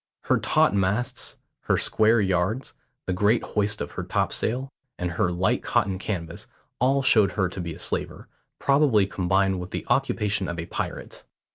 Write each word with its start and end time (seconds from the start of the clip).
Her 0.23 0.39
taut 0.39 0.73
masts, 0.73 1.37
her 1.65 1.77
square 1.77 2.19
yards, 2.19 2.73
the 3.05 3.13
great 3.13 3.43
hoist 3.43 3.81
of 3.81 3.91
her 3.91 4.03
topsails, 4.03 4.69
and 4.97 5.11
her 5.11 5.31
light 5.31 5.61
cotton 5.61 5.99
canvas, 5.99 6.47
all 6.79 7.03
showed 7.03 7.33
her 7.33 7.47
to 7.49 7.61
be 7.61 7.75
a 7.75 7.77
slaver, 7.77 8.27
probably 8.57 9.05
combined 9.05 9.59
with 9.59 9.69
the 9.69 9.85
occupation 9.91 10.47
of 10.47 10.57
a 10.57 10.65
pirate. 10.65 11.23